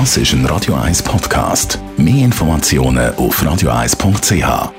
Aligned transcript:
Das 0.00 0.16
ist 0.16 0.32
ein 0.32 0.44
Radio 0.46 0.74
1 0.74 1.04
Podcast. 1.04 1.78
Mehr 1.96 2.24
Informationen 2.24 3.14
auf 3.14 3.40
radio1.ch. 3.40 4.72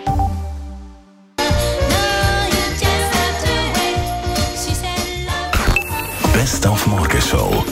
Best 6.33 6.67
auf 6.67 6.85
Morgenshow. 6.87 7.63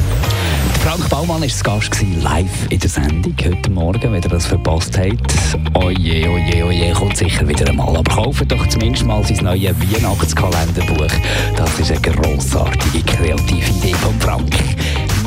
Frank 0.85 1.09
Baumann 1.09 1.41
war 1.41 1.47
Gast 1.63 2.01
live 2.21 2.69
in 2.69 2.79
der 2.79 2.89
Sendung 2.89 3.35
heute 3.43 3.69
Morgen. 3.69 4.13
Wenn 4.13 4.23
ihr 4.23 4.29
das 4.29 4.45
verpasst 4.45 4.97
habt, 4.97 5.33
oje, 5.73 6.29
oje, 6.29 6.65
oje, 6.65 6.93
kommt 6.93 7.17
sicher 7.17 7.45
wieder 7.45 7.67
einmal. 7.67 7.97
Aber 7.97 8.03
kauft 8.09 8.49
doch 8.49 8.65
zumindest 8.67 9.05
mal 9.05 9.21
sein 9.25 9.43
neues 9.43 9.75
Weihnachtskalenderbuch. 9.81 11.11
Das 11.57 11.77
ist 11.77 11.91
eine 11.91 11.99
grossartige, 11.99 13.03
kreative 13.03 13.69
Idee 13.69 13.95
von 13.95 14.17
Frank. 14.21 14.53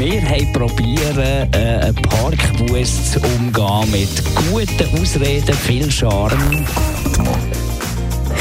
Wir 0.08 0.22
haben 0.22 0.52
probiert, 0.52 1.16
äh, 1.16 1.48
einen 1.56 1.94
Parkbus 1.96 3.10
zu 3.10 3.20
umgehen 3.20 3.90
mit 3.90 4.08
guten 4.48 5.00
Ausreden, 5.00 5.52
viel 5.52 5.90
Charme. 5.90 6.64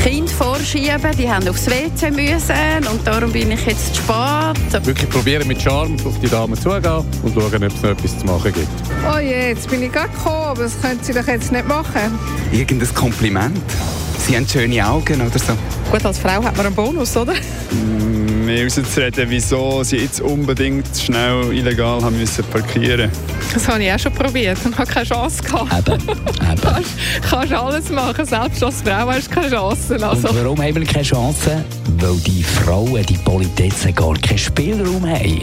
Kinder 0.04 0.32
vorschieben, 0.32 1.12
die 1.18 1.28
haben 1.28 1.48
aufs 1.48 1.66
WC 1.66 2.12
müssen 2.12 2.88
und 2.92 3.08
darum 3.08 3.32
bin 3.32 3.50
ich 3.50 3.66
jetzt 3.66 3.96
zu 3.96 4.04
spät. 4.04 4.86
Wirklich 4.86 5.10
probieren 5.10 5.48
mit 5.48 5.60
Charme 5.60 5.98
auf 6.06 6.20
die 6.20 6.30
Damen 6.30 6.56
zugehen 6.56 7.04
und 7.24 7.34
schauen, 7.34 7.64
ob 7.64 7.64
es 7.64 7.82
noch 7.82 7.90
etwas 7.90 8.20
zu 8.20 8.26
machen 8.28 8.54
gibt. 8.54 8.68
Oh 9.12 9.18
je, 9.18 9.48
jetzt 9.48 9.68
bin 9.68 9.82
ich 9.82 9.92
gerade 9.92 10.10
gekommen, 10.10 10.46
aber 10.46 10.62
das 10.62 10.80
können 10.80 11.00
Sie 11.02 11.14
doch 11.14 11.26
jetzt 11.26 11.52
nicht 11.52 11.68
machen. 11.68 12.20
Irgendein 12.52 12.94
Kompliment? 12.94 13.60
Sie 14.20 14.36
haben 14.36 14.48
schöne 14.48 14.88
Augen 14.88 15.20
oder 15.20 15.40
so? 15.40 15.54
Gut, 15.92 16.06
als 16.06 16.20
Frau 16.20 16.44
hat 16.44 16.56
man 16.58 16.68
einen 16.68 16.76
Bonus, 16.76 17.18
oder? 17.18 17.34
Mir 18.46 18.64
rauszureden, 18.64 19.30
wieso 19.30 19.84
sie 19.84 19.98
jetzt 19.98 20.22
unbedingt 20.22 20.86
schnell 20.98 21.52
illegal 21.52 22.02
haben 22.04 22.18
müssen 22.20 22.44
parkieren 22.46 23.10
Das 23.54 23.68
habe 23.68 23.84
ich 23.84 23.92
auch 23.92 23.98
schon 23.98 24.14
probiert 24.14 24.58
und 24.66 24.78
habe 24.78 24.92
keine 24.92 25.06
Chance 25.06 25.42
gehabt. 25.42 25.90
Eben, 25.90 26.02
eben. 26.02 26.62
Kannst, 26.62 26.92
kannst 27.30 27.54
alles 27.54 27.90
machen, 27.90 28.26
selbst 28.26 28.64
als 28.64 28.82
Frau 28.82 29.08
hast 29.08 29.28
du 29.28 29.36
keine 29.36 29.50
Chance. 29.50 29.94
Also. 30.08 30.30
Und 30.30 30.44
warum 30.44 30.62
haben 30.62 30.76
wir 30.76 30.86
keine 30.86 31.04
Chance? 31.04 31.66
Weil 31.98 32.18
die 32.26 32.44
Frauen, 32.44 33.06
die 33.06 33.18
Politäten 33.18 33.96
gar 33.96 34.14
keinen 34.16 34.38
Spielraum 34.38 35.06
haben. 35.06 35.42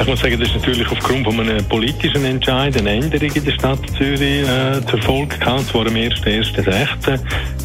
Ich 0.00 0.06
muss 0.06 0.20
sagen, 0.20 0.40
das 0.40 0.48
ist 0.48 0.56
natürlich 0.56 0.90
aufgrund 0.90 1.24
von 1.24 1.38
einem 1.38 1.64
politischen 1.66 2.24
Entscheid 2.24 2.76
eine 2.76 2.90
Änderung 2.90 3.30
in 3.30 3.44
der 3.44 3.52
Stadt 3.52 3.78
Zürich 3.96 4.42
äh, 4.42 4.80
zur 4.90 5.02
Folge 5.02 5.36
gehabt. 5.36 5.66
Zwar 5.66 5.86
am 5.86 5.94
1.1.16 5.94 7.20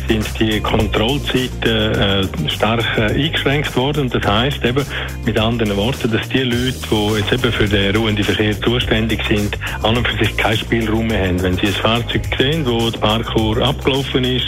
sind 0.08 0.40
die 0.40 0.60
Kontrollzeiten 0.60 1.64
äh, 1.64 2.50
stark 2.50 2.86
äh, 2.98 3.14
eingeschränkt 3.14 3.76
worden. 3.76 4.10
Das 4.10 4.26
heisst 4.26 4.64
eben 4.66 4.86
mit 5.26 5.40
anderen 5.40 5.76
Worten, 5.78 6.12
dass 6.12 6.28
die 6.30 6.44
Leute, 6.44 6.76
die 6.92 7.20
jetzt 7.20 7.32
eben 7.32 7.52
für 7.52 7.66
den 7.66 7.96
ruhenden 7.96 8.24
Verkehr 8.24 8.60
zuständig 8.62 9.22
sind, 9.28 9.58
an 9.84 9.98
und 9.98 10.08
für 10.08 10.24
sich 10.24 10.36
keinen 10.38 10.58
Spielraum 10.58 11.08
mehr 11.08 11.30
haben. 11.30 11.42
Wenn 11.42 11.58
sie 11.58 11.68
ein 11.68 11.74
Fahrzeug 11.74 12.24
sehen, 12.38 12.66
wo 12.66 12.90
die 12.90 12.98
Parkour 12.98 13.58
abgelaufen 13.58 14.24
ist, 14.24 14.48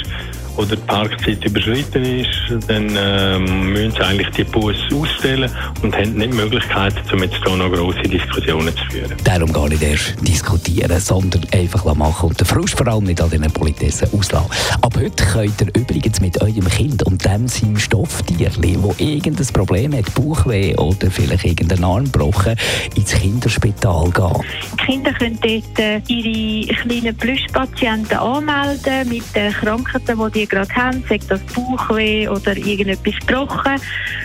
oder 0.60 0.76
die 0.76 0.86
Parkzeit 0.88 1.44
überschritten 1.46 2.04
ist, 2.04 2.30
dann 2.68 2.90
ähm, 2.98 3.72
müssen 3.72 3.92
sie 3.92 4.02
eigentlich 4.02 4.30
die 4.32 4.44
Bus 4.44 4.76
ausstellen 4.94 5.50
und 5.82 5.96
haben 5.96 6.14
nicht 6.16 6.34
die 6.34 6.38
Möglichkeit, 6.38 6.94
um 7.14 7.24
jetzt 7.24 7.38
hier 7.46 7.56
noch 7.56 7.72
grosse 7.72 8.02
Diskussionen 8.02 8.76
zu 8.76 8.86
führen. 8.92 9.14
Darum 9.24 9.54
gar 9.54 9.70
nicht 9.70 9.82
erst 9.82 10.16
diskutieren, 10.28 11.00
sondern 11.00 11.46
einfach 11.54 11.86
machen 11.96 12.30
und 12.30 12.40
den 12.40 12.46
Frust 12.46 12.78
vor 12.78 12.88
allem 12.88 13.06
nicht 13.06 13.22
an 13.22 13.30
den 13.30 13.42
Politäten 13.44 14.10
auslassen. 14.14 14.52
Ab 14.82 14.94
heute 14.98 15.24
könnt 15.26 15.62
ihr 15.62 15.68
übrigens 15.82 16.20
mit 16.20 16.42
eurem 16.42 16.68
Kind 16.68 17.04
und 17.04 17.24
dem 17.24 17.48
seinem 17.48 17.78
Stofftierli, 17.78 18.76
wo 18.80 18.94
irgendein 18.98 19.48
Problem 19.48 19.96
hat, 19.96 20.14
Bauchweh 20.14 20.76
oder 20.76 21.10
vielleicht 21.10 21.46
irgendeinen 21.46 21.86
Arm 21.86 22.04
gebrochen, 22.12 22.56
ins 22.96 23.14
Kinderspital 23.14 24.12
gehen. 24.12 24.44
Die 24.74 24.86
Kinder 24.86 25.14
können 25.14 25.40
dort 25.42 25.80
äh, 25.80 26.02
ihre 26.08 26.74
kleinen 26.76 27.16
Plüschpatienten 27.16 28.18
anmelden 28.18 29.08
mit 29.08 29.24
den 29.34 29.54
Krankheiten, 29.54 30.20
die 30.20 30.32
die 30.32 30.49
gerade 30.50 30.74
haben, 30.76 31.04
sei 31.08 31.20
das 31.28 31.40
Bauchweh 31.54 32.28
oder 32.28 32.56
irgendetwas 32.58 33.16
gebrochen, 33.26 33.76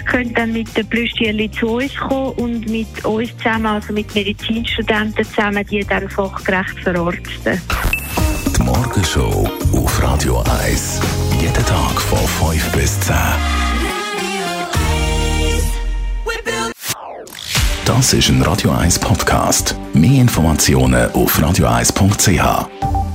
können 0.06 0.34
dann 0.34 0.52
mit 0.52 0.76
den 0.76 0.86
Plüschtierchen 0.86 1.52
zu 1.52 1.66
uns 1.68 1.94
kommen 1.96 2.32
und 2.32 2.68
mit 2.68 3.04
uns 3.04 3.36
zusammen, 3.38 3.66
also 3.66 3.92
mit 3.92 4.14
Medizinstudenten 4.14 5.24
zusammen, 5.24 5.64
die 5.70 5.84
dann 5.84 6.08
fachgerecht 6.08 6.78
verarzten. 6.80 7.60
Die 8.56 8.62
Morgenshow 8.62 9.48
auf 9.72 10.02
Radio 10.02 10.42
1. 10.64 11.00
Jeden 11.40 11.66
Tag 11.66 12.00
von 12.00 12.50
5 12.50 12.72
bis 12.72 13.00
10. 13.00 13.14
Das 17.84 18.14
ist 18.14 18.28
ein 18.30 18.40
Radio 18.42 18.70
1 18.70 18.98
Podcast. 18.98 19.76
Mehr 19.92 20.22
Informationen 20.22 21.10
auf 21.12 21.38
radio1.ch. 21.38 23.13